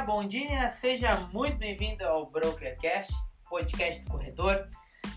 [0.00, 3.10] bom dia, seja muito bem-vindo ao Brokercast,
[3.48, 4.68] podcast do corretor.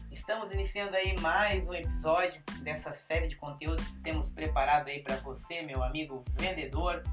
[0.10, 5.18] Estamos iniciando aí mais um episódio dessa série de conteúdos que temos preparado aí para
[5.18, 7.04] você, meu amigo vendedor,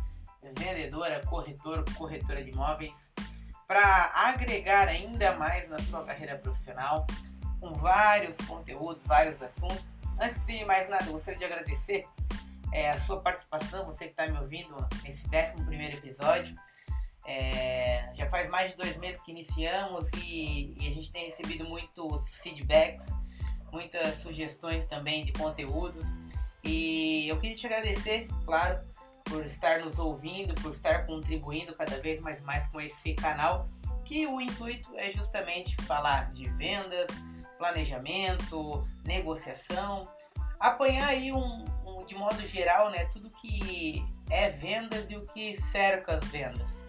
[0.57, 3.11] vendedora, corretor, corretora de imóveis,
[3.67, 7.04] para agregar ainda mais na sua carreira profissional,
[7.58, 9.85] com vários conteúdos, vários assuntos.
[10.21, 12.07] Antes de mais nada, gostaria de agradecer
[12.72, 16.57] é, a sua participação, você que está me ouvindo nesse 11 episódio.
[17.26, 21.64] É, já faz mais de dois meses que iniciamos e, e, a gente tem recebido
[21.64, 23.08] muitos feedbacks,
[23.72, 26.07] muitas sugestões também de conteúdos.
[26.62, 28.79] E eu queria te agradecer, claro,
[29.25, 33.69] por estar nos ouvindo, por estar contribuindo cada vez mais, mais com esse canal,
[34.05, 37.08] que o intuito é justamente falar de vendas,
[37.58, 40.08] planejamento, negociação,
[40.60, 45.60] apanhar aí um, um de modo geral, né, tudo que é vendas e o que
[45.72, 46.85] cerca as vendas.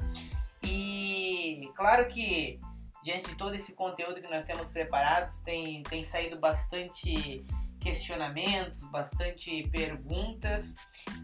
[1.88, 2.60] Claro que
[3.02, 7.46] diante de todo esse conteúdo que nós temos preparados, tem, tem saído bastante
[7.80, 10.76] questionamentos, bastante perguntas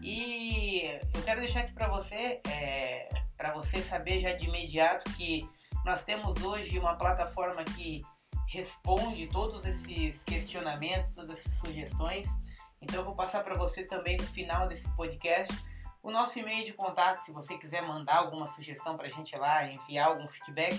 [0.02, 5.46] e eu quero deixar aqui para você, é, para você saber já de imediato que
[5.84, 8.00] nós temos hoje uma plataforma que
[8.48, 12.26] responde todos esses questionamentos, todas essas sugestões.
[12.80, 15.52] Então eu vou passar para você também no final desse podcast
[16.04, 19.66] o nosso e-mail de contato, se você quiser mandar alguma sugestão para a gente lá,
[19.66, 20.78] enviar algum feedback.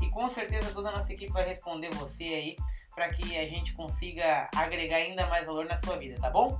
[0.00, 2.56] E com certeza toda a nossa equipe vai responder você aí
[2.94, 6.58] para que a gente consiga agregar ainda mais valor na sua vida, tá bom?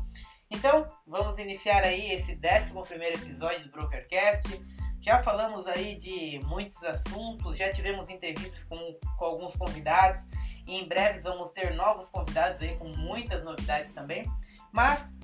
[0.50, 4.62] Então, vamos iniciar aí esse 11 episódio do Brokercast.
[5.00, 10.28] Já falamos aí de muitos assuntos, já tivemos entrevistas com, com alguns convidados
[10.66, 14.30] e em breve vamos ter novos convidados aí com muitas novidades também.
[14.70, 15.16] Mas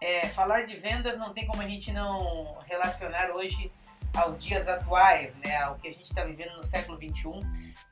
[0.00, 3.70] é, falar de vendas não tem como a gente não relacionar hoje
[4.14, 7.40] aos dias atuais, né, ao que a gente está vivendo no século 21,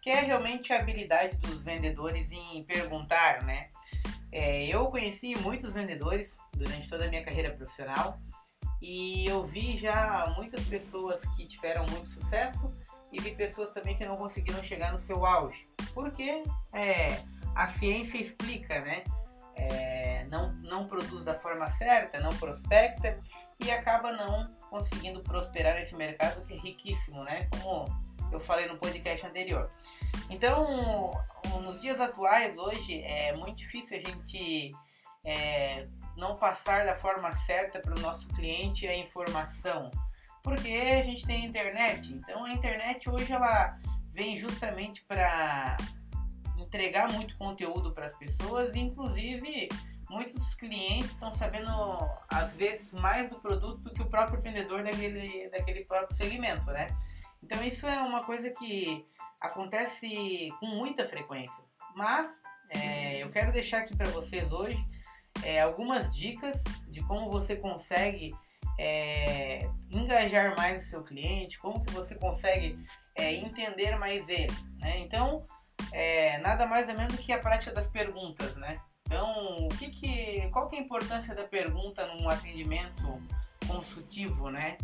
[0.03, 3.69] que é realmente a habilidade dos vendedores em perguntar, né?
[4.32, 8.19] É, eu conheci muitos vendedores durante toda a minha carreira profissional
[8.82, 12.72] e eu vi já muitas pessoas que tiveram muito sucesso
[13.12, 16.42] e vi pessoas também que não conseguiram chegar no seu auge, porque
[16.72, 17.20] é,
[17.54, 19.04] a ciência explica, né?
[19.56, 23.19] É, não, não produz da forma certa, não prospecta
[23.61, 27.49] e acaba não conseguindo prosperar nesse mercado que é riquíssimo, né?
[27.50, 27.87] Como
[28.31, 29.71] eu falei no podcast anterior.
[30.28, 31.12] Então,
[31.62, 34.72] nos dias atuais, hoje, é muito difícil a gente
[35.25, 35.87] é,
[36.17, 39.91] não passar da forma certa para o nosso cliente a informação,
[40.43, 42.12] porque a gente tem internet.
[42.15, 43.78] Então, a internet hoje ela
[44.12, 45.77] vem justamente para
[46.66, 49.69] entregar muito conteúdo para as pessoas e inclusive
[50.09, 51.71] muitos clientes estão sabendo
[52.28, 56.88] às vezes mais do produto do que o próprio vendedor daquele, daquele próprio segmento, né?
[57.43, 59.06] Então isso é uma coisa que
[59.41, 61.62] acontece com muita frequência.
[61.94, 64.78] Mas é, eu quero deixar aqui para vocês hoje
[65.44, 68.34] é, algumas dicas de como você consegue
[68.78, 72.78] é, engajar mais o seu cliente, como que você consegue
[73.15, 74.53] é, entender mais ele.
[74.78, 74.99] Né?
[74.99, 75.47] Então
[75.92, 78.80] é nada mais ou menos do que a prática das perguntas, né?
[79.06, 83.22] Então, o que que, qual que é a importância da pergunta num atendimento
[83.66, 84.76] consultivo, né?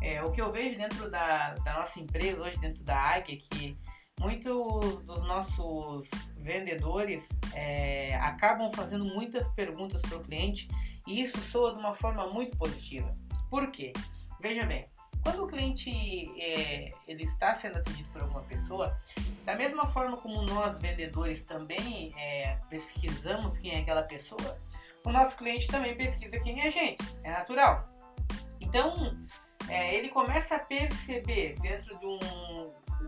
[0.00, 3.38] É, o que eu vejo dentro da, da nossa empresa, hoje dentro da Águia, é
[3.38, 3.76] que
[4.20, 10.68] muitos dos nossos vendedores é, acabam fazendo muitas perguntas para o cliente
[11.06, 13.12] e isso soa de uma forma muito positiva.
[13.50, 13.92] Por quê?
[14.40, 14.86] Veja bem,
[15.24, 15.90] quando o cliente
[16.38, 18.96] é, ele está sendo atendido por alguma pessoa,
[19.44, 24.58] da mesma forma como nós vendedores também é, pesquisamos quem é aquela pessoa,
[25.04, 27.88] o nosso cliente também pesquisa quem é a gente, é natural.
[28.60, 29.16] Então
[29.68, 32.18] é, ele começa a perceber dentro de um,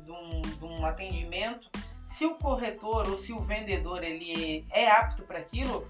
[0.03, 1.71] de um, de um atendimento
[2.07, 5.87] se o corretor ou se o vendedor ele é apto para aquilo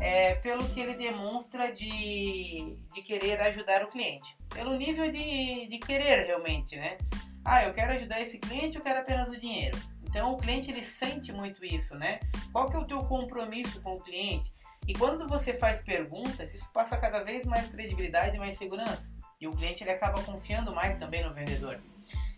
[0.00, 4.34] é, pelo que ele demonstra de, de querer ajudar o cliente.
[4.48, 6.96] Pelo nível de, de querer realmente, né?
[7.44, 9.78] Ah, eu quero ajudar esse cliente, eu quero apenas o dinheiro.
[10.04, 12.18] Então o cliente ele sente muito isso, né?
[12.50, 14.52] Qual que é o teu compromisso com o cliente?
[14.88, 19.10] E quando você faz perguntas, isso passa cada vez mais credibilidade e mais segurança.
[19.40, 21.80] E o cliente ele acaba confiando mais também no vendedor.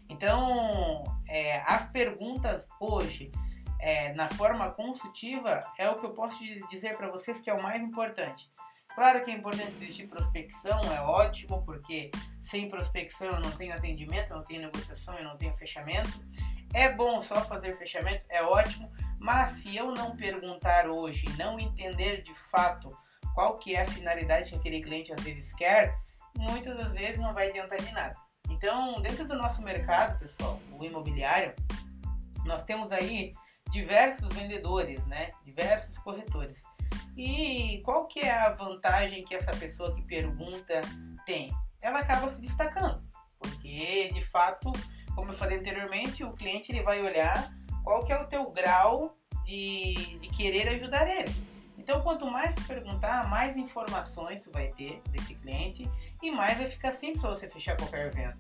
[0.09, 3.33] Então, é, as perguntas hoje
[3.83, 6.39] é, na forma consultiva é o que eu posso
[6.71, 8.49] dizer para vocês que é o mais importante.
[8.95, 14.31] Claro que é importante existir prospecção, é ótimo, porque sem prospecção eu não tenho atendimento,
[14.31, 16.25] eu não tenho negociação, eu não tenho fechamento.
[16.73, 22.23] É bom só fazer fechamento, é ótimo, mas se eu não perguntar hoje, não entender
[22.23, 22.97] de fato
[23.35, 25.99] qual que é a finalidade que aquele cliente às vezes quer,
[26.37, 28.15] muitas das vezes não vai adiantar de nada.
[28.49, 31.55] Então, dentro do nosso mercado, pessoal, o imobiliário,
[32.45, 33.35] nós temos aí
[33.73, 35.31] diversos vendedores, né?
[35.45, 36.63] Diversos corretores.
[37.17, 40.81] E qual que é a vantagem que essa pessoa que pergunta
[41.27, 41.51] tem?
[41.81, 43.03] Ela acaba se destacando,
[43.39, 44.71] porque de fato,
[45.15, 47.53] como eu falei anteriormente, o cliente ele vai olhar
[47.83, 51.33] qual que é o teu grau de, de querer ajudar ele.
[51.77, 55.91] Então, quanto mais tu perguntar, mais informações tu vai ter desse cliente
[56.23, 58.39] e mais vai ficar simples você fechar qualquer venda.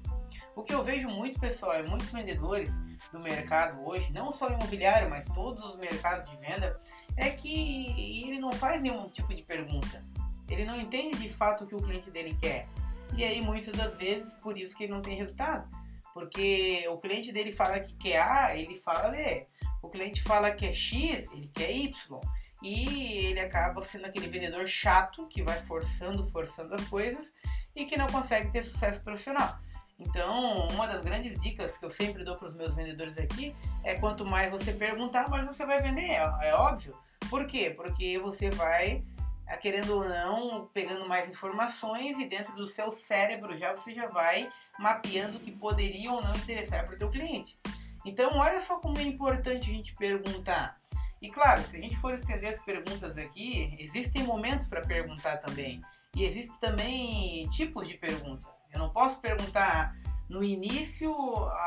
[0.54, 2.78] O que eu vejo muito, pessoal, é muitos vendedores
[3.10, 6.78] do mercado hoje, não só imobiliário, mas todos os mercados de venda,
[7.16, 10.04] é que ele não faz nenhum tipo de pergunta.
[10.48, 12.68] Ele não entende de fato o que o cliente dele quer.
[13.16, 15.68] E aí, muitas das vezes, por isso que ele não tem resultado.
[16.12, 19.46] Porque o cliente dele fala que quer A, ele fala B.
[19.80, 22.20] O cliente fala que é X, ele quer Y.
[22.62, 27.32] E ele acaba sendo aquele vendedor chato que vai forçando, forçando as coisas
[27.74, 29.58] e que não consegue ter sucesso profissional.
[29.98, 33.54] Então, uma das grandes dicas que eu sempre dou para os meus vendedores aqui
[33.84, 36.10] é quanto mais você perguntar, mais você vai vender.
[36.10, 36.96] É, é óbvio.
[37.30, 37.70] Por quê?
[37.70, 39.04] Porque você vai,
[39.46, 44.06] ah, querendo ou não, pegando mais informações e dentro do seu cérebro já você já
[44.08, 47.58] vai mapeando o que poderia ou não interessar para o teu cliente.
[48.04, 50.80] Então, olha só como é importante a gente perguntar.
[51.20, 55.80] E claro, se a gente for estender as perguntas aqui, existem momentos para perguntar também.
[56.16, 58.50] E existem também tipos de perguntas.
[58.72, 59.94] Eu não posso perguntar
[60.28, 61.14] no início,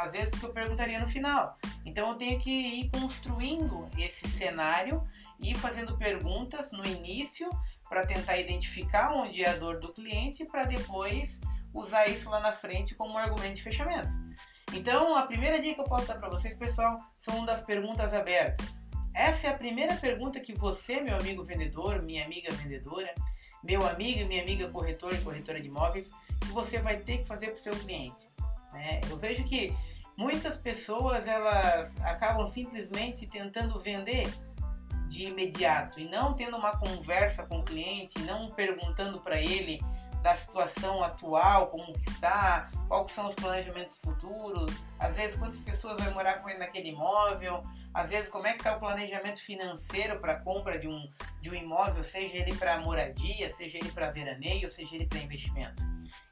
[0.02, 1.58] às vezes, que eu perguntaria no final.
[1.86, 5.08] Então eu tenho que ir construindo esse cenário
[5.40, 7.50] e fazendo perguntas no início
[7.88, 11.40] para tentar identificar onde é a dor do cliente para depois
[11.74, 14.10] usar isso lá na frente como um argumento de fechamento.
[14.74, 18.82] Então, a primeira dica que eu posso dar para vocês, pessoal, são das perguntas abertas.
[19.14, 23.14] Essa é a primeira pergunta que você, meu amigo vendedor, minha amiga vendedora,
[23.66, 27.26] meu amigo e minha amiga corretor e corretora de imóveis, que você vai ter que
[27.26, 28.30] fazer para o seu cliente.
[28.72, 29.02] Né?
[29.10, 29.76] Eu vejo que
[30.16, 34.32] muitas pessoas elas acabam simplesmente tentando vender
[35.08, 39.80] de imediato e não tendo uma conversa com o cliente, não perguntando para ele
[40.26, 46.12] da situação atual, como está, quais são os planejamentos futuros, às vezes quantas pessoas vai
[46.12, 47.62] morar com ele naquele imóvel,
[47.94, 51.06] às vezes como é que está o planejamento financeiro para a compra de um,
[51.42, 55.84] de um imóvel, seja ele para moradia, seja ele para veraneio, seja ele para investimento.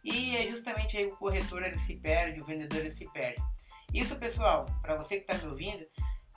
[0.03, 3.43] E é justamente aí o corretor ele se perde, o vendedor ele se perde.
[3.93, 5.85] Isso, pessoal, para você que está me ouvindo,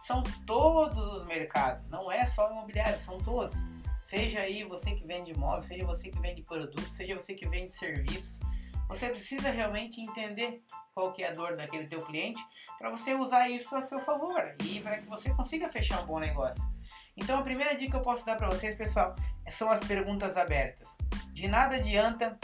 [0.07, 3.57] são todos os mercados, não é só imobiliário, são todos.
[4.07, 7.75] Seja aí você que vende imóvel, seja você que vende produtos, seja você que vende
[7.75, 8.39] serviços,
[8.89, 10.63] você precisa realmente entender
[10.95, 12.41] qual que é a dor daquele teu cliente
[12.79, 16.21] para você usar isso a seu favor e para que você consiga fechar um bom
[16.21, 16.63] negócio.
[17.17, 19.13] Então a primeira dica que eu posso dar para vocês, pessoal,
[19.49, 20.97] são as perguntas abertas.
[21.33, 22.39] De nada adianta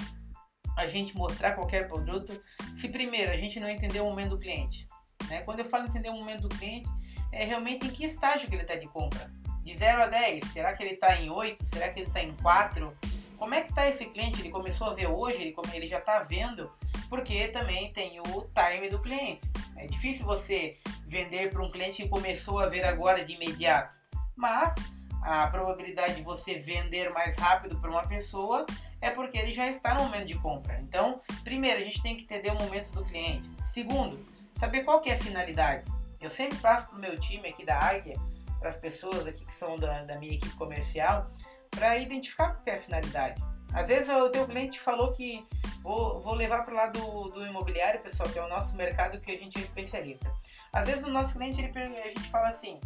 [0.76, 2.42] a gente mostrar qualquer produto
[2.74, 4.88] se primeiro a gente não entender o momento do cliente.
[5.28, 5.42] Né?
[5.42, 6.90] Quando eu falo entender o momento do cliente,
[7.30, 9.30] é realmente em que estágio que ele está de compra
[9.62, 11.64] de 0 a 10, será que ele está em 8?
[11.66, 12.96] Será que ele está em 4?
[13.38, 14.40] Como é que está esse cliente?
[14.40, 15.40] Ele começou a ver hoje?
[15.40, 16.70] Ele, ele já está vendo?
[17.08, 19.50] Porque também tem o time do cliente.
[19.76, 23.94] É difícil você vender para um cliente que começou a ver agora de imediato.
[24.34, 24.74] Mas
[25.22, 28.66] a probabilidade de você vender mais rápido para uma pessoa
[29.00, 30.80] é porque ele já está no momento de compra.
[30.80, 33.48] Então, primeiro, a gente tem que entender o momento do cliente.
[33.64, 35.84] Segundo, saber qual que é a finalidade.
[36.20, 38.16] Eu sempre passo para o meu time aqui da Águia
[38.62, 41.28] para as pessoas aqui que são da, da minha equipe comercial
[41.68, 43.42] para identificar qual é a finalidade.
[43.74, 45.44] Às vezes o teu cliente falou que
[45.82, 49.20] vou, vou levar para o lado do, do, imobiliário, pessoal, que é o nosso mercado
[49.20, 50.32] que a gente é especialista.
[50.72, 52.78] Às vezes o nosso cliente, ele, a gente fala assim,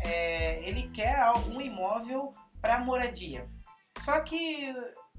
[0.00, 3.46] é, ele quer um imóvel para moradia.
[4.04, 4.72] Só que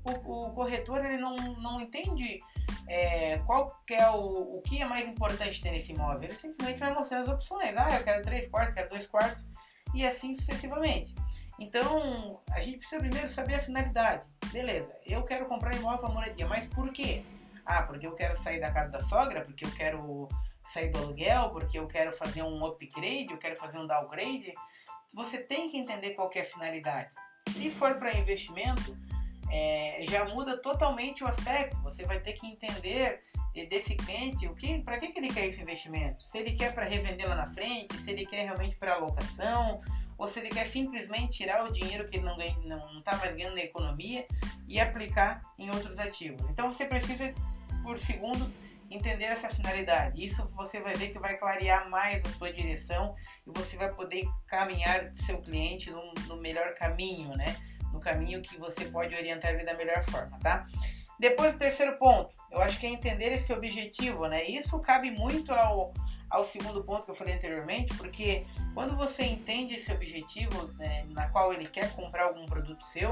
[0.03, 2.41] o, o, corretor ele não, não entende
[2.88, 6.24] é, qual é o, o que é mais importante ter nesse imóvel.
[6.24, 7.75] Ele simplesmente vai mostrando as opções.
[7.77, 9.50] Ah, eu quero três quartos, quero dois quartos
[9.93, 11.13] e assim sucessivamente.
[11.60, 14.24] Então, a gente precisa primeiro saber a finalidade.
[14.51, 17.24] Beleza, eu quero comprar imóvel para moradia, mas por quê?
[17.65, 20.27] Ah, porque eu quero sair da casa da sogra, porque eu quero
[20.67, 24.53] sair do aluguel, porque eu quero fazer um upgrade, eu quero fazer um downgrade.
[25.13, 27.12] Você tem que entender qual é a finalidade.
[27.50, 28.98] Se for para investimento,
[29.51, 31.77] é, já muda totalmente o aspecto.
[31.83, 35.62] Você vai ter que entender desse cliente, o que, para que, que ele quer esse
[35.62, 36.24] investimento?
[36.24, 39.81] Se ele quer para revender lá na frente, se ele quer realmente para alocação,
[40.17, 43.36] ou se ele quer simplesmente tirar o dinheiro que ele não está não, tá mais
[43.36, 44.25] ganhando na economia
[44.67, 46.48] e aplicar em outros ativos.
[46.50, 47.34] Então você precisa,
[47.84, 48.48] por segundo,
[48.89, 50.24] entender essa finalidade.
[50.24, 53.15] Isso você vai ver que vai clarear mais a sua direção
[53.48, 57.55] e você vai poder caminhar seu cliente no, no melhor caminho, né?
[57.91, 60.67] No caminho que você pode orientar ele da melhor forma, tá?
[61.21, 64.43] Depois, o terceiro ponto, eu acho que é entender esse objetivo, né?
[64.43, 65.93] Isso cabe muito ao,
[66.27, 71.29] ao segundo ponto que eu falei anteriormente, porque quando você entende esse objetivo, né, na
[71.29, 73.11] qual ele quer comprar algum produto seu,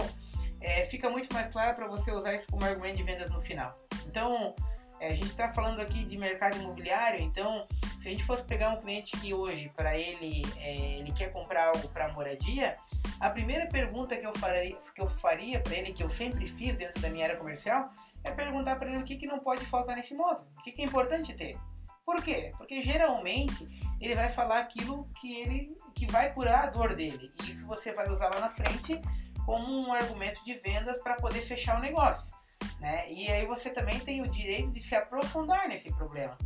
[0.60, 3.78] é, fica muito mais claro para você usar isso como argumento de vendas no final.
[4.08, 4.56] Então,
[5.02, 7.68] a gente está falando aqui de mercado imobiliário, então
[8.02, 11.68] se a gente fosse pegar um cliente que hoje, para ele, é, ele quer comprar
[11.68, 12.78] algo para moradia,
[13.20, 16.76] a primeira pergunta que eu faria, que eu faria para ele, que eu sempre fiz
[16.76, 17.90] dentro da minha área comercial,
[18.24, 20.82] é perguntar para ele o que, que não pode faltar nesse imóvel, o que, que
[20.82, 21.58] é importante ter.
[22.06, 22.54] Por quê?
[22.58, 23.68] Porque geralmente
[24.02, 27.32] ele vai falar aquilo que ele que vai curar a dor dele.
[27.44, 29.00] E isso você vai usar lá na frente
[29.46, 32.34] como um argumento de vendas para poder fechar o negócio.
[32.80, 33.12] Né?
[33.12, 36.38] E aí você também tem o direito de se aprofundar nesse problema.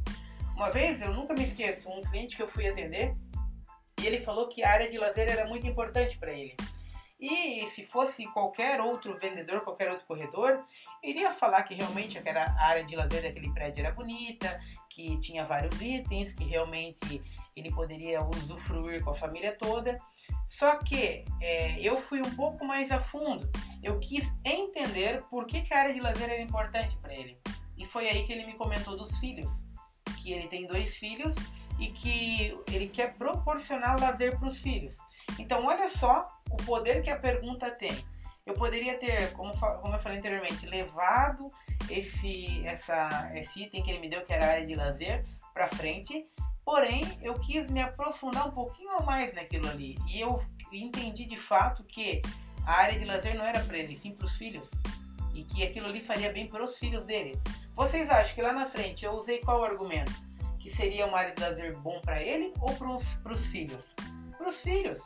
[0.55, 3.15] Uma vez, eu nunca me esqueço, um cliente que eu fui atender
[3.99, 6.55] e ele falou que a área de lazer era muito importante para ele.
[7.19, 10.61] E se fosse qualquer outro vendedor, qualquer outro corredor,
[11.01, 15.81] iria falar que realmente aquela área de lazer daquele prédio era bonita, que tinha vários
[15.81, 17.23] itens, que realmente
[17.55, 19.97] ele poderia usufruir com a família toda.
[20.47, 23.49] Só que é, eu fui um pouco mais a fundo.
[23.81, 27.37] Eu quis entender por que, que a área de lazer era importante para ele.
[27.77, 29.65] E foi aí que ele me comentou dos filhos.
[30.21, 31.35] Que ele tem dois filhos
[31.79, 34.97] e que ele quer proporcionar lazer para os filhos.
[35.39, 38.05] Então, olha só o poder que a pergunta tem.
[38.45, 41.47] Eu poderia ter, como, como eu falei anteriormente, levado
[41.89, 45.67] esse, essa, esse item que ele me deu, que era a área de lazer, para
[45.67, 46.27] frente,
[46.65, 49.97] porém eu quis me aprofundar um pouquinho mais naquilo ali.
[50.07, 52.21] E eu entendi de fato que
[52.65, 54.69] a área de lazer não era para ele, sim para os filhos.
[55.33, 57.39] E que aquilo ali faria bem para os filhos dele.
[57.75, 60.13] Vocês acham que lá na frente eu usei qual argumento?
[60.59, 63.95] Que seria uma área de lazer bom para ele ou para os filhos?
[64.37, 65.01] Para os filhos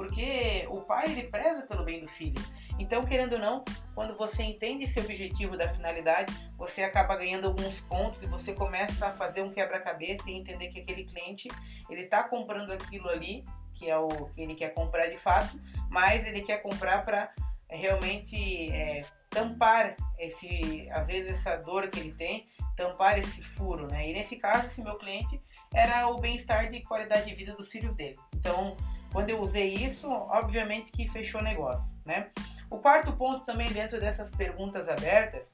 [0.00, 2.42] porque o pai ele preza pelo bem do filho.
[2.80, 7.78] Então, querendo ou não, quando você entende esse objetivo da finalidade, você acaba ganhando alguns
[7.80, 11.48] pontos e você começa a fazer um quebra-cabeça e entender que aquele cliente
[11.88, 13.44] ele está comprando aquilo ali
[13.80, 15.58] que é o que ele quer comprar de fato,
[15.88, 17.32] mas ele quer comprar para
[17.68, 22.46] realmente é, tampar esse, às vezes essa dor que ele tem,
[22.76, 24.10] tampar esse furo, né?
[24.10, 25.40] E nesse caso, esse meu cliente
[25.72, 28.18] era o bem-estar e qualidade de vida dos filhos dele.
[28.34, 28.76] Então,
[29.12, 32.30] quando eu usei isso, obviamente que fechou o negócio, né?
[32.70, 35.52] O quarto ponto também dentro dessas perguntas abertas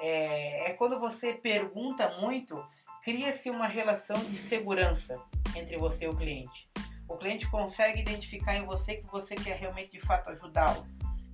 [0.00, 2.62] é, é quando você pergunta muito,
[3.02, 5.22] cria-se uma relação de segurança
[5.54, 6.68] entre você e o cliente.
[7.08, 10.84] O cliente consegue identificar em você que você quer realmente de fato ajudá-lo.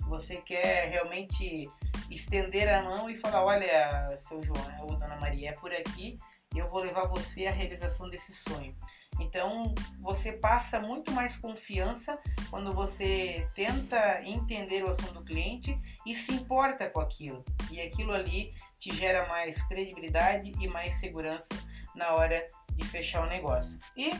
[0.06, 1.70] Você quer realmente
[2.10, 6.18] estender a mão e falar, olha, seu João ou Dona Maria, é por aqui
[6.58, 8.74] eu vou levar você à realização desse sonho.
[9.22, 12.18] Então você passa muito mais confiança
[12.50, 17.44] quando você tenta entender o assunto do cliente e se importa com aquilo.
[17.70, 21.48] E aquilo ali te gera mais credibilidade e mais segurança
[21.94, 23.78] na hora de fechar o negócio.
[23.96, 24.10] E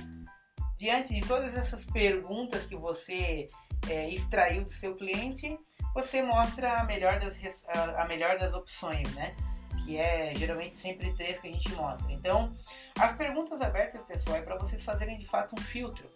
[0.76, 3.50] diante de todas essas perguntas que você
[3.88, 5.58] é, extraiu do seu cliente,
[5.94, 7.38] você mostra a melhor das,
[7.96, 9.34] a melhor das opções, né?
[9.84, 12.12] Que é geralmente sempre três que a gente mostra.
[12.12, 12.54] Então,
[12.98, 16.08] as perguntas abertas, pessoal, é para vocês fazerem de fato um filtro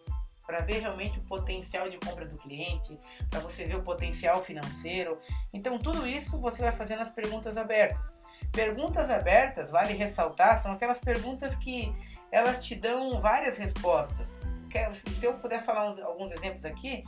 [0.47, 2.97] para ver realmente o potencial de compra do cliente,
[3.29, 5.19] para você ver o potencial financeiro.
[5.53, 8.15] Então, tudo isso você vai fazer nas perguntas abertas.
[8.53, 11.93] Perguntas abertas, vale ressaltar, são aquelas perguntas que
[12.31, 14.41] elas te dão várias respostas.
[15.07, 17.03] Se eu puder falar uns, alguns exemplos aqui,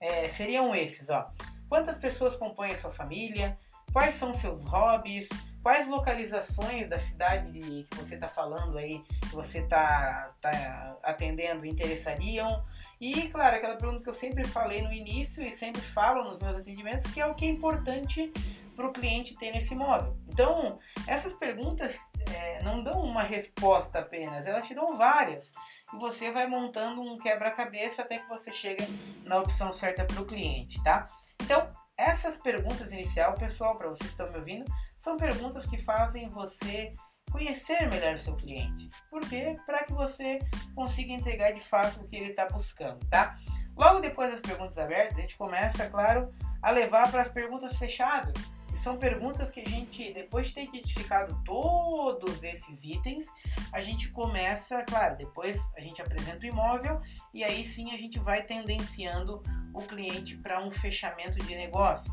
[0.00, 1.24] é, seriam esses, ó.
[1.68, 3.58] Quantas pessoas compõem a sua família?
[3.92, 5.28] Quais são seus hobbies?
[5.68, 12.64] Quais localizações da cidade que você está falando aí, que você está tá atendendo, interessariam.
[12.98, 16.56] E, claro, aquela pergunta que eu sempre falei no início e sempre falo nos meus
[16.56, 18.32] atendimentos, que é o que é importante
[18.74, 20.16] para o cliente ter nesse imóvel.
[20.26, 21.98] Então, essas perguntas
[22.34, 25.52] é, não dão uma resposta apenas, elas te dão várias.
[25.92, 28.86] E você vai montando um quebra-cabeça até que você chega
[29.22, 31.08] na opção certa para o cliente, tá?
[31.42, 34.64] Então, essas perguntas inicial, pessoal, para vocês que estão me ouvindo,
[34.96, 36.94] são perguntas que fazem você
[37.32, 38.88] conhecer melhor o seu cliente.
[39.10, 39.58] Por quê?
[39.66, 40.38] Para que você
[40.76, 43.36] consiga entregar de fato o que ele está buscando, tá?
[43.76, 48.50] Logo depois das perguntas abertas, a gente começa, claro, a levar para as perguntas fechadas,
[48.88, 53.26] são perguntas que a gente, depois de ter identificado todos esses itens,
[53.70, 56.98] a gente começa, claro, depois a gente apresenta o imóvel
[57.34, 59.42] e aí sim a gente vai tendenciando
[59.74, 62.10] o cliente para um fechamento de negócio.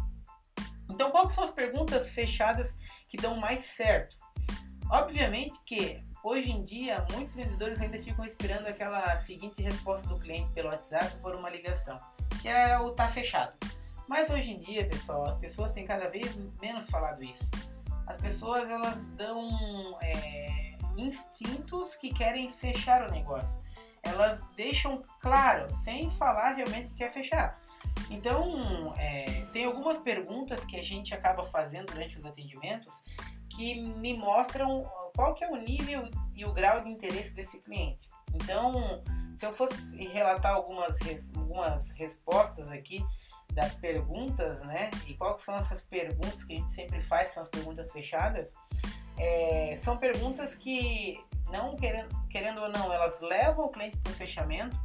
[0.89, 2.77] Então, quais são as perguntas fechadas
[3.07, 4.17] que dão mais certo?
[4.91, 10.49] Obviamente que hoje em dia muitos vendedores ainda ficam esperando aquela seguinte resposta do cliente
[10.49, 11.97] pelo WhatsApp por uma ligação,
[12.41, 13.53] que é o tá fechado.
[14.07, 17.43] Mas hoje em dia, pessoal, as pessoas têm cada vez menos falado isso.
[18.07, 23.59] as pessoas elas dão é, instintos que querem fechar o negócio.
[24.03, 27.59] Elas deixam claro, sem falar realmente que quer fechar.
[28.11, 33.03] Então, é, tem algumas perguntas que a gente acaba fazendo durante os atendimentos
[33.49, 34.85] que me mostram
[35.15, 38.07] qual que é o nível e o grau de interesse desse cliente.
[38.33, 39.01] Então,
[39.35, 39.75] se eu fosse
[40.07, 40.97] relatar algumas,
[41.35, 43.03] algumas respostas aqui
[43.53, 44.89] das perguntas, né?
[45.07, 48.53] E quais são essas perguntas que a gente sempre faz, são as perguntas fechadas,
[49.17, 54.15] é, são perguntas que, não querendo, querendo ou não, elas levam o cliente para o
[54.15, 54.77] fechamento,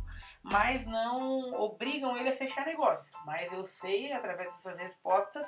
[0.42, 3.10] mas não obrigam ele a fechar negócio.
[3.26, 5.46] Mas eu sei, através dessas respostas,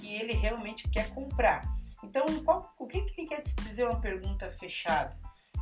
[0.00, 1.62] que ele realmente quer comprar.
[2.02, 5.16] Então, qual, o que, que quer dizer uma pergunta fechada?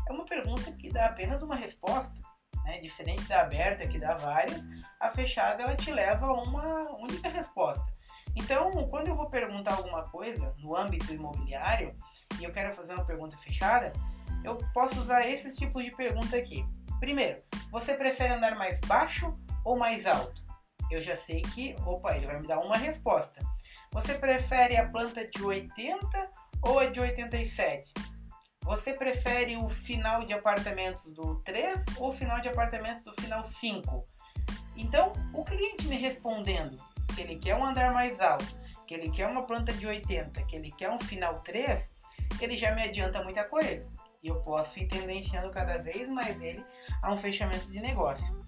[0.09, 2.21] É uma pergunta que dá apenas uma resposta.
[2.65, 2.81] Né?
[2.81, 4.63] Diferente da aberta, que dá várias,
[5.01, 7.87] a fechada ela te leva a uma única resposta.
[8.35, 11.95] Então, quando eu vou perguntar alguma coisa no âmbito imobiliário
[12.41, 13.93] e eu quero fazer uma pergunta fechada,
[14.43, 16.65] eu posso usar esses tipos de pergunta aqui.
[16.99, 17.39] Primeiro,
[17.71, 19.33] você prefere andar mais baixo
[19.65, 20.43] ou mais alto?
[20.91, 23.41] Eu já sei que, opa, ele vai me dar uma resposta.
[23.93, 26.31] Você prefere a planta de 80
[26.63, 27.93] ou a de 87?
[28.63, 33.43] Você prefere o final de apartamentos do 3 ou o final de apartamentos do final
[33.43, 34.07] 5?
[34.77, 36.79] Então, o cliente me respondendo
[37.15, 38.47] que ele quer um andar mais alto,
[38.87, 41.93] que ele quer uma planta de 80, que ele quer um final 3,
[42.41, 43.91] ele já me adianta muita coisa
[44.23, 46.65] e eu posso ir tendenciando cada vez mais ele
[47.03, 48.47] a um fechamento de negócio.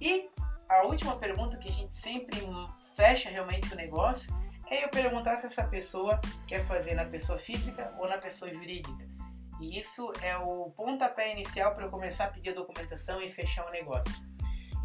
[0.00, 0.30] E
[0.68, 2.38] a última pergunta que a gente sempre
[2.94, 4.32] fecha realmente o negócio
[4.70, 9.09] é eu perguntar se essa pessoa quer fazer na pessoa física ou na pessoa jurídica.
[9.60, 13.66] E isso é o pontapé inicial para eu começar a pedir a documentação e fechar
[13.66, 14.12] o negócio.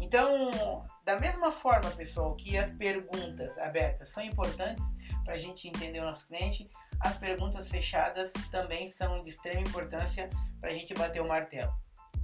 [0.00, 4.84] Então, da mesma forma, pessoal, que as perguntas abertas são importantes
[5.24, 10.28] para a gente entender o nosso cliente, as perguntas fechadas também são de extrema importância
[10.60, 11.72] para a gente bater o martelo.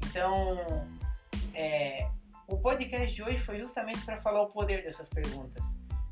[0.07, 0.87] Então,
[1.55, 2.09] é,
[2.47, 5.65] o podcast de hoje foi justamente para falar o poder dessas perguntas.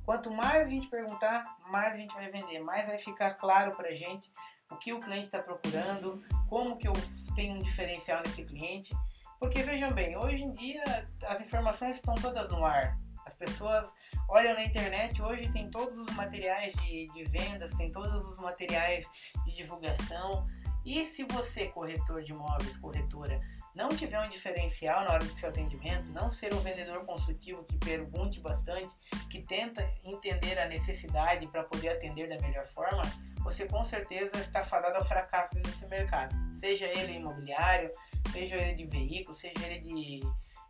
[0.05, 3.89] Quanto mais a gente perguntar, mais a gente vai vender, mais vai ficar claro para
[3.91, 4.33] a gente
[4.71, 6.93] o que o cliente está procurando, como que eu
[7.35, 8.95] tenho um diferencial nesse cliente.
[9.39, 10.83] Porque vejam bem, hoje em dia
[11.27, 12.99] as informações estão todas no ar.
[13.27, 13.93] As pessoas
[14.29, 19.07] olham na internet, hoje tem todos os materiais de, de vendas, tem todos os materiais
[19.45, 20.47] de divulgação.
[20.85, 23.41] E se você, corretor de imóveis, corretora,
[23.75, 27.79] não tiver um diferencial na hora do seu atendimento, não ser um vendedor consultivo que
[27.79, 28.93] pergunte bastante,
[29.31, 33.03] que tenta entender a necessidade para poder atender da melhor forma,
[33.43, 36.35] você com certeza está fadado ao fracasso nesse mercado.
[36.57, 37.91] Seja ele imobiliário,
[38.33, 40.21] seja ele de veículo, seja ele de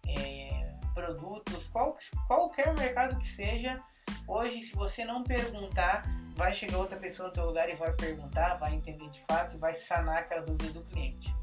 [0.08, 3.76] é, produtos, qual, qualquer mercado que seja,
[4.26, 6.04] hoje se você não perguntar,
[6.36, 9.58] vai chegar outra pessoa no teu lugar e vai perguntar, vai entender de fato e
[9.58, 11.39] vai sanar aquela dúvida do cliente.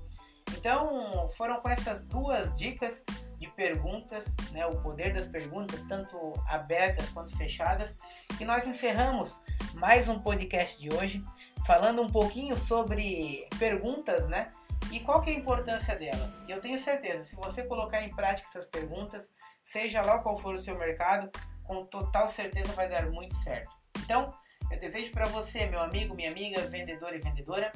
[0.58, 3.04] Então, foram com essas duas dicas
[3.38, 7.96] de perguntas, né, o poder das perguntas, tanto abertas quanto fechadas,
[8.38, 9.40] que nós encerramos
[9.76, 11.24] mais um podcast de hoje,
[11.66, 14.50] falando um pouquinho sobre perguntas, né?
[14.92, 16.44] E qual que é a importância delas?
[16.48, 20.60] Eu tenho certeza, se você colocar em prática essas perguntas, seja lá qual for o
[20.60, 21.30] seu mercado,
[21.64, 23.70] com total certeza vai dar muito certo.
[24.00, 24.34] Então,
[24.72, 27.72] eu desejo para você, meu amigo, minha amiga, vendedor e vendedora,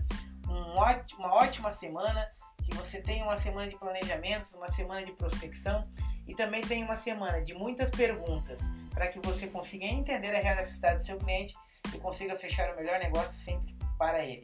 [0.50, 2.28] um ótimo, uma ótima semana
[2.72, 5.84] que você tenha uma semana de planejamentos, uma semana de prospecção
[6.26, 8.60] e também tenha uma semana de muitas perguntas
[8.92, 11.54] para que você consiga entender a real necessidade do seu cliente
[11.94, 14.44] e consiga fechar o melhor negócio sempre para ele.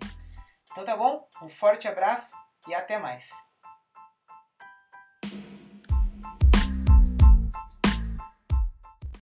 [0.71, 1.27] Então tá bom?
[1.41, 2.35] Um forte abraço
[2.67, 3.46] e até mais.